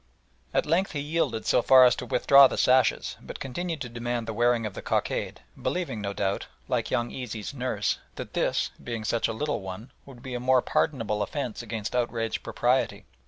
[0.51, 4.25] At length he yielded so far as to withdraw the sashes, but continued to demand
[4.27, 9.03] the wearing of the cockade, believing, no doubt, like young Easy's nurse, that this, being
[9.05, 13.05] such a little one, would be a more pardonable offence against outraged propriety.